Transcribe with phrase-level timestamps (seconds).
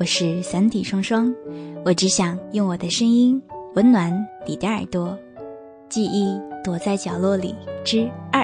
[0.00, 1.30] 我是三弟双双，
[1.84, 3.38] 我只想用我的声音
[3.74, 4.10] 温暖
[4.46, 5.14] 你的耳朵。
[5.90, 7.54] 记忆躲在角落里
[7.84, 8.42] 之二，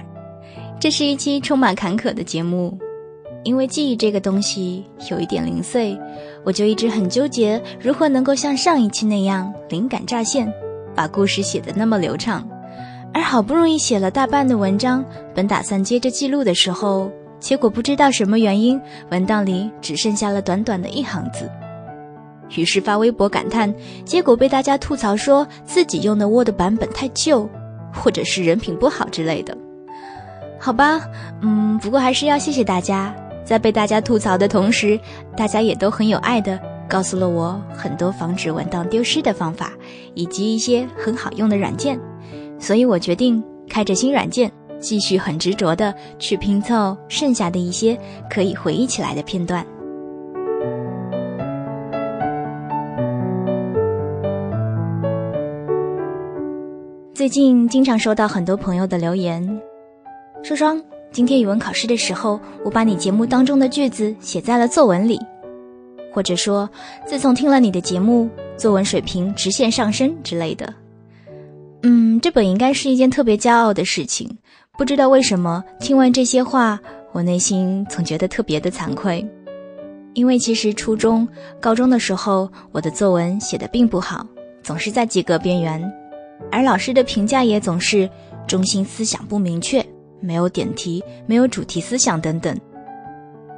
[0.79, 2.79] 这是一期充满坎坷的节目，
[3.43, 5.99] 因为记忆这个东西有一点零碎，
[6.45, 10.53] 我就一直很纠结如何能够像上一期那样灵感乍现，
[10.95, 12.47] 把故事写得那么流畅。
[13.15, 15.03] 而好不容易写了大半的文章，
[15.35, 17.11] 本打算接着记录的时候。
[17.39, 21.51] 结果不知道什么原因，文档里只剩下了短短的一行字。
[22.57, 23.73] 于是发微博感叹，
[24.05, 27.49] 结果被大家吐槽说自己用的 Word 版本太旧，
[27.93, 29.57] 或者是人品不好之类的。
[30.59, 31.01] 好吧，
[31.43, 33.15] 嗯，不过还是要谢谢大家，
[33.45, 34.99] 在被大家吐槽的同时，
[35.37, 39.73] 大家也都很有爱的告诉了我很多防止文档丢失的方法，
[40.15, 41.99] 以及一些很好用的软件。
[42.59, 44.51] 所以我决定开着新软件。
[44.81, 47.99] 继续很执着的去拼凑剩下的一些
[48.31, 49.67] 可以回忆起来的片段。
[57.15, 59.43] 最近经常收到很多朋友的留言，
[60.45, 65.19] 双双，今天语文考试的时候，我把你节目当中的句子写在了作文里，
[66.13, 66.69] 或者说，
[67.05, 70.73] 自从听了你的节目，作文水平直线上升之类的。
[71.83, 74.39] 嗯，这本应该是一件特别骄傲的事情。
[74.77, 76.79] 不知道为什么，听完这些话，
[77.13, 79.27] 我内心总觉得特别的惭愧，
[80.13, 81.27] 因为其实初中、
[81.59, 84.27] 高中的时候，我的作文写的并不好，
[84.63, 85.83] 总是在及格边缘，
[86.53, 88.09] 而老师的评价也总是
[88.47, 89.83] 中心思想不明确，
[90.21, 92.55] 没有点题，没有主题思想等等。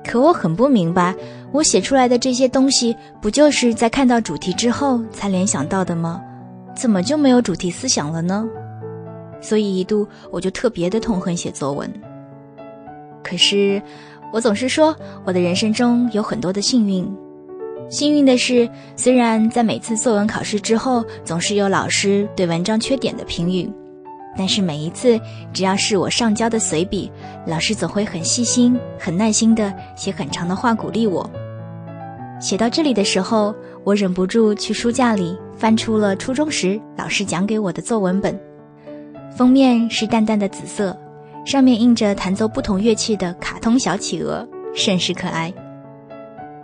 [0.07, 1.13] 可我很不明白，
[1.51, 6.23] 我写出来的这些东西，不就是在看到主题之后才联想到的吗？
[6.77, 8.49] 怎么就没有主题思想了呢？
[9.41, 11.91] 所以一度我就特别的痛恨写作文。
[13.23, 13.81] 可是，
[14.33, 14.95] 我总是说
[15.25, 17.07] 我的人生中有很多的幸运。
[17.91, 23.71] 幸运的是，虽然在每次作文考试之后总是有老师对文章缺点的评语，
[24.37, 25.19] 但是每一次
[25.53, 27.11] 只要是我上交的随笔，
[27.47, 31.29] 老师总会很细心、很耐心的写很长的话鼓励我。
[32.41, 33.55] 写到这里的时候，
[33.85, 38.39] 我忍不住去书架里翻出了初中时老师讲给我的作文本。
[39.39, 40.99] 封面是淡淡的紫色，
[41.45, 44.45] 上面印着弹奏不同乐器的卡通小企鹅，
[44.75, 45.55] 甚是可爱。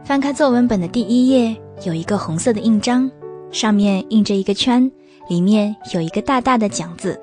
[0.02, 3.08] 翻开作文本的第一页，有一个红色的印章，
[3.52, 4.90] 上面印着一个圈，
[5.28, 7.16] 里面有一个大大的“奖”字，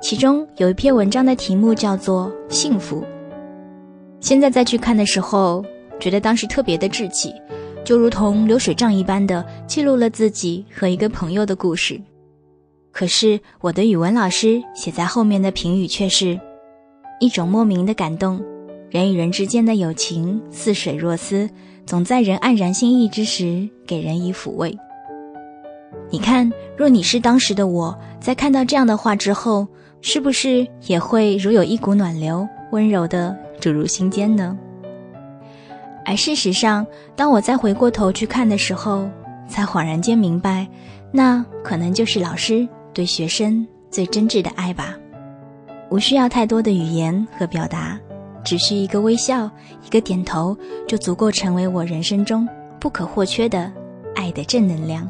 [0.00, 3.00] 其中有一篇文章的题目叫做《幸福》。
[4.20, 5.64] 现在再去看的时候，
[5.98, 7.32] 觉得当时特别的稚气，
[7.84, 12.00] 就如同流水账一般的记录了自己和一个朋友的故事。
[12.96, 16.40] 可是我的语文老师写在后面的评语却是，
[17.20, 18.42] 一种莫名的感动，
[18.88, 21.46] 人与人之间的友情似水若丝，
[21.84, 24.74] 总在人黯然心意之时给人以抚慰。
[26.08, 29.68] 你看，若你是当时的我，在看到这样的话之后，
[30.00, 34.56] 是不是也会如有一股暖流，温柔的注入心间呢？
[36.06, 39.06] 而事实上，当我再回过头去看的时候，
[39.46, 40.66] 才恍然间明白，
[41.12, 42.66] 那可能就是老师。
[42.96, 44.96] 对学生最真挚的爱吧，
[45.90, 48.00] 无需要太多的语言和表达，
[48.42, 49.50] 只需一个微笑，
[49.84, 50.56] 一个点头，
[50.88, 52.48] 就足够成为我人生中
[52.80, 53.70] 不可或缺的
[54.14, 55.06] 爱的正能量。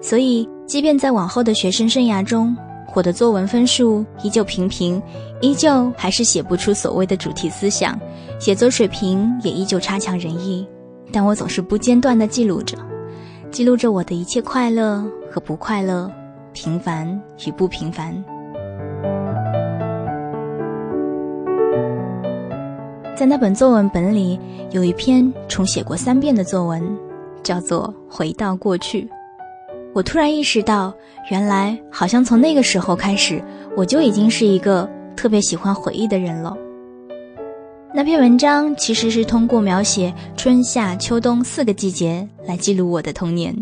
[0.00, 2.56] 所以，即便在往后的学生生涯中，
[2.94, 5.02] 我的作文分数依旧平平，
[5.42, 8.00] 依旧还是写不出所谓的主题思想，
[8.38, 10.66] 写作水平也依旧差强人意，
[11.12, 12.78] 但我总是不间断地记录着，
[13.50, 16.10] 记录着我的一切快乐和不快乐。
[16.52, 18.12] 平凡与不平凡，
[23.16, 24.38] 在那本作文本里，
[24.70, 26.82] 有一篇重写过三遍的作文，
[27.42, 29.02] 叫做《回到过去》。
[29.94, 30.92] 我突然意识到，
[31.30, 33.42] 原来好像从那个时候开始，
[33.76, 36.56] 我就已经是一个特别喜欢回忆的人了。
[37.94, 43.54] 那篇文章其实是通过描写春夏秋冬四个季节来记录我的童年。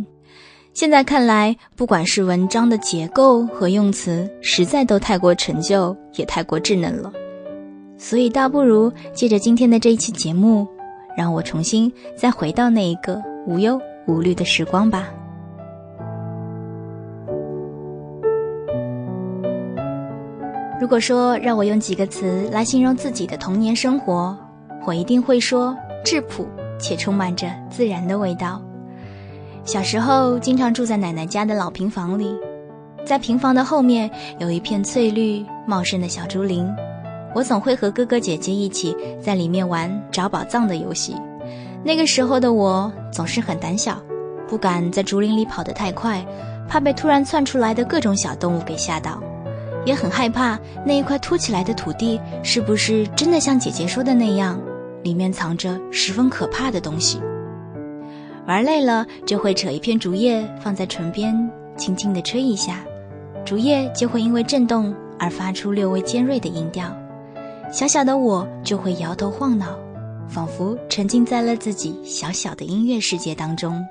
[0.79, 7.13] 现在看来不管是文章的结构和用词实在都太过陈旧也太过稚嫩了。
[7.97, 10.65] 所以倒不如借着今天的这一期节目
[11.17, 13.77] 让我重新再回到那一个无忧
[14.07, 15.09] 无虑的时光吧。
[20.81, 24.39] 如果说让我用几个词来形容自己的童年生活
[24.87, 26.47] 我一定会说质朴
[26.79, 28.68] 且充满着自然的味道。
[29.69, 32.35] 小时候经常住在奶奶家的老平房里，
[33.05, 36.67] 在平房的后面有一片翠绿茂盛的小竹林，
[37.35, 41.15] 我总会和哥哥姐姐一起在里面玩找宝藏的游戏。
[41.85, 44.00] 那个时候的我总是很胆小，
[44.49, 46.25] 不敢在竹林里跑得太快，
[46.67, 49.23] 怕被突然窜出来的各种小动物给吓到。
[49.85, 54.59] 也很害怕那一块凸起来的土地是不是真的像姐姐说的那样，
[55.03, 57.21] 里面藏着十分可怕的东西。
[58.49, 61.37] 玩累了就会扯一片竹叶放在唇边，
[61.77, 62.79] 轻轻地吹一下，
[63.45, 66.91] 竹叶就会因为震动而发出略微尖锐的音调。
[67.71, 69.79] 小小的我就会摇头晃脑，
[70.27, 73.85] 仿佛沉浸在了自己小小的音乐世界当中。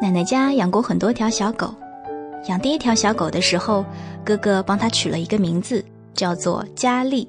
[0.00, 1.74] 奶奶家养过很多条小狗，
[2.48, 3.84] 养第一条小狗的时候，
[4.24, 5.84] 哥哥帮它取了一个名字，
[6.14, 7.28] 叫做佳丽。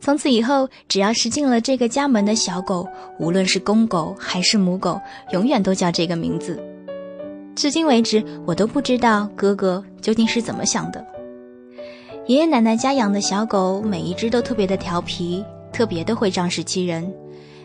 [0.00, 2.88] 从此以后，只要是进了这个家门的小狗，
[3.18, 4.98] 无论是公狗还是母狗，
[5.32, 6.58] 永远都叫这个名字。
[7.54, 11.04] 至今为止，我都不知道哥哥究竟是怎么想的。
[12.26, 17.12] 爷爷奶奶家养的小狗，每一只都特别的调皮，特别的会仗势欺人。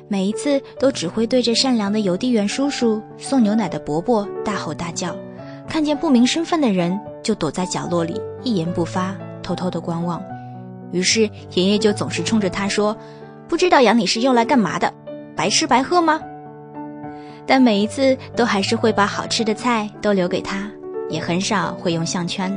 [0.10, 5.16] 每一次都只会对着善良的邮递员叔叔送牛奶的伯伯大吼大叫，
[5.70, 10.22] 看见不明身份的人就躲在角落里一言不发，偷偷的观望。
[10.92, 12.96] 于是爷爷就总是冲着他说
[13.48, 14.92] ：“不知道养你是用来干嘛的，
[15.36, 16.20] 白吃白喝吗？”
[17.48, 20.70] 但每一次都还是会把好吃的菜都留给他，
[21.10, 22.52] 也很少会用项圈。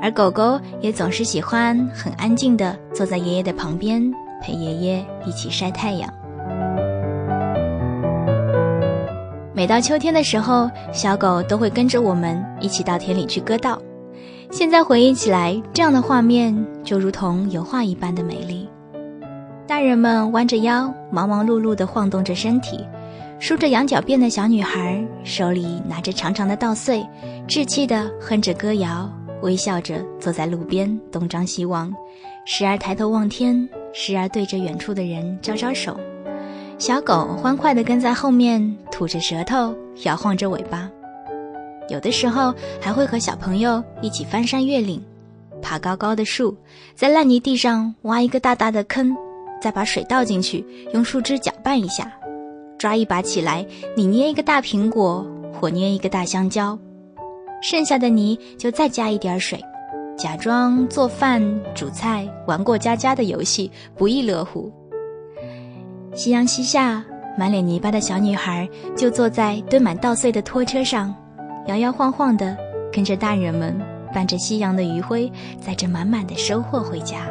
[0.00, 4.02] 而狗狗也总是喜欢很安静的坐在爷爷的旁边，
[4.42, 6.12] 陪爷爷一起晒太阳。
[9.52, 13.76] 每到秋天的时候，小狗都会跟着我们一起到田里去割稻。
[14.50, 18.68] 现在回忆起来，这样的画面就如同油画一般的美丽。
[19.66, 22.80] 大人们弯着腰，忙忙碌碌地晃动着身体，
[23.38, 27.06] 梳着羊角辫的小女孩手里拿着长长的稻穗，
[27.46, 29.08] 稚气地哼着歌谣，
[29.42, 31.92] 微笑着坐在路边东张西望，
[32.46, 35.94] 时而抬头望天，时而对着远处的人招招手。
[36.78, 39.74] 小狗欢快地跟在后面，吐着舌头，
[40.04, 40.90] 摇晃着尾巴。
[41.88, 45.02] 有的时候还会和小朋友一起翻山越岭，
[45.62, 46.56] 爬高高的树，
[46.94, 49.16] 在烂泥地上挖一个大大的坑，
[49.60, 52.12] 再把水倒进去，用树枝搅拌一下，
[52.78, 55.26] 抓一把起来，你捏一个大苹果，
[55.60, 56.78] 我捏一个大香蕉，
[57.62, 59.58] 剩下的泥就再加一点水，
[60.16, 61.42] 假装做饭、
[61.74, 64.70] 煮菜、玩过家家的游戏，不亦乐乎。
[66.14, 67.04] 夕阳西下，
[67.38, 71.14] 满脸泥巴的小女孩就坐在堆满稻穗的拖车上，
[71.68, 72.56] 摇摇晃晃的
[72.90, 73.78] 跟着大人们
[74.14, 75.30] 伴着夕阳的余晖，
[75.60, 77.26] 载着满满的收获回家。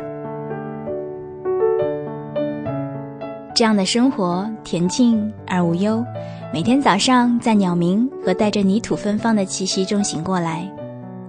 [3.55, 6.05] 这样的生活恬静而无忧。
[6.53, 10.71] 每天早上在鸟鸣和带着泥土芬芳的气息中醒过来，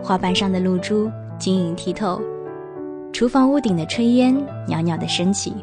[0.02, 2.20] 花瓣上的露珠晶莹剔透，
[3.10, 4.36] 厨房屋顶的炊烟
[4.66, 5.54] 袅袅的升起。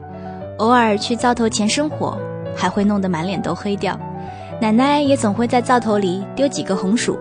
[0.58, 2.18] 偶尔去灶头前生火，
[2.56, 3.96] 还会弄得满脸都黑掉。
[4.60, 7.16] 奶奶也总会在灶头里丢几个红薯，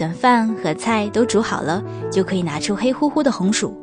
[0.00, 3.76] 等饭和菜都煮好了，就可以拿出黑乎乎的红薯。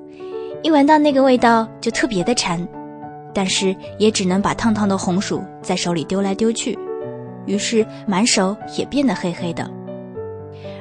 [0.63, 2.67] 一闻到那个味道就特别的馋，
[3.35, 6.75] 但是也只能把烫烫的红薯在手里丢来丢去，
[7.45, 9.69] 于是满手也变得黑黑的。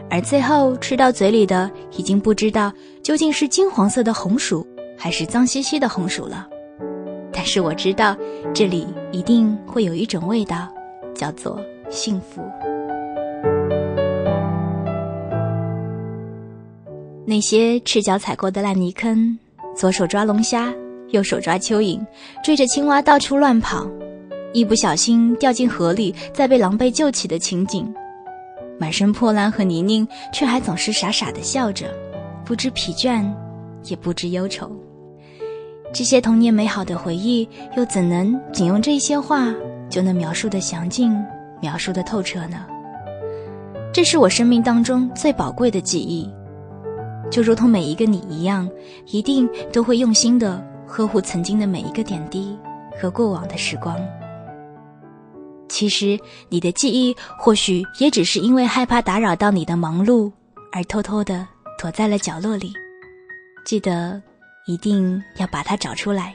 [0.09, 4.67] 而最后吃到嘴里的，已经不知道究竟是金黄色的红薯，
[4.97, 6.49] 还是脏兮兮的红薯了。
[7.31, 8.17] 但是我知道，
[8.55, 10.67] 这里一定会有一种味道，
[11.15, 12.41] 叫做幸福。
[17.29, 19.37] 那些赤脚踩过的烂泥坑，
[19.75, 20.73] 左手抓龙虾，
[21.09, 22.01] 右手抓蚯蚓，
[22.45, 23.85] 追着青蛙到处乱跑，
[24.53, 27.93] 一不小心掉进河里，再被狼狈救起的情景，
[28.79, 31.87] 满身破烂和泥泞，却还总是傻傻的笑着，
[32.45, 33.29] 不知疲倦，
[33.87, 34.71] 也不知忧愁。
[35.93, 39.53] 这些童年美好的回忆，又怎能仅用这些话
[39.91, 41.13] 就能描述的详尽、
[41.61, 42.65] 描述的透彻呢？
[43.93, 46.31] 这是我生命当中最宝贵的记忆，
[47.31, 48.69] 就如同每一个你一样，
[49.07, 52.59] 一定都会用心的呵护曾经的每一个点滴
[53.01, 53.99] 和过往的时光。
[55.69, 56.19] 其实，
[56.49, 60.33] 你的记忆或许也只是因为害怕打扰到你的忙碌，
[60.73, 61.47] 而偷偷的
[61.79, 62.73] 躲在了角落里。
[63.65, 64.23] 记得。
[64.69, 66.35] 一定要把它找出来。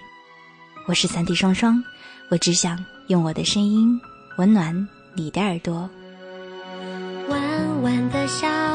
[0.88, 1.84] 我是三弟双双，
[2.30, 4.00] 我只想用我的声音
[4.38, 4.74] 温暖
[5.18, 5.90] 你的耳朵。
[7.28, 8.71] 弯弯的小。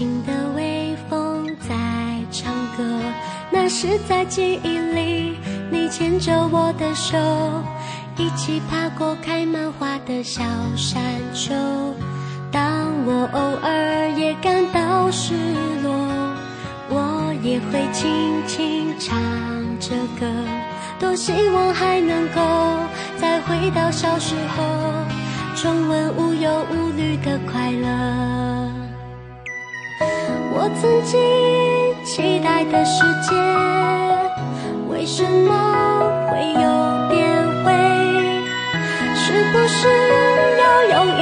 [0.00, 1.76] 轻的微风在
[2.32, 2.82] 唱歌，
[3.50, 5.36] 那是在记忆里，
[5.70, 7.18] 你牵着我的手，
[8.16, 10.42] 一起爬过开满花的小
[10.74, 11.02] 山
[11.34, 11.52] 丘。
[12.50, 15.34] 当我偶尔也感到失
[15.82, 15.92] 落，
[16.88, 18.10] 我也会轻
[18.46, 19.20] 轻唱
[19.80, 20.26] 着歌，
[20.98, 22.40] 多希望还能够
[23.18, 24.64] 再回到小时候，
[25.54, 28.49] 重温无忧无虑的快乐。
[30.78, 31.18] 曾经
[32.04, 33.34] 期待的世界，
[34.88, 35.50] 为什么
[36.28, 37.18] 会有变
[37.64, 37.72] 灰？
[39.14, 39.78] 是不是
[40.58, 41.20] 要用一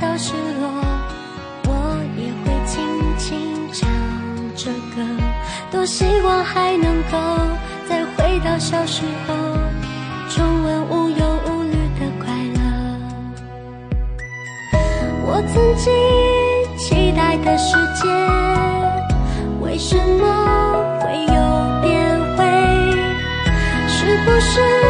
[0.00, 0.68] 到失落，
[1.66, 1.70] 我
[2.16, 2.80] 也会轻
[3.18, 3.38] 轻
[3.72, 3.88] 唱
[4.56, 4.96] 着歌。
[5.70, 7.18] 多希望还能够
[7.88, 9.34] 再回到小时候，
[10.28, 12.60] 重温无忧无虑的快乐。
[15.26, 15.92] 我曾经
[16.78, 18.08] 期待的世界，
[19.60, 20.22] 为什么
[21.00, 21.34] 会有
[21.82, 22.40] 变灰？
[23.88, 24.81] 是不是？